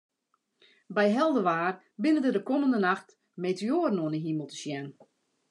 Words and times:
By 0.95 1.05
helder 1.17 1.43
waar 1.49 1.75
binne 2.03 2.21
der 2.23 2.35
de 2.37 2.43
kommende 2.49 2.79
nacht 2.85 3.09
meteoaren 3.43 4.01
oan 4.03 4.15
'e 4.15 4.21
himel 4.25 4.47
te 4.49 4.57
sjen. 4.61 4.87